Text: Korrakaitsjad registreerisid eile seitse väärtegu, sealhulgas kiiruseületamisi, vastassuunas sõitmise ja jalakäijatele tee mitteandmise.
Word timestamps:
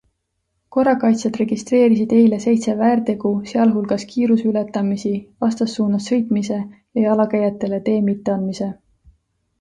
Korrakaitsjad 0.75 1.35
registreerisid 1.41 2.15
eile 2.19 2.39
seitse 2.45 2.73
väärtegu, 2.79 3.33
sealhulgas 3.51 4.07
kiiruseületamisi, 4.13 5.13
vastassuunas 5.45 6.11
sõitmise 6.13 6.59
ja 6.63 7.05
jalakäijatele 7.07 7.85
tee 7.91 8.01
mitteandmise. 8.11 8.75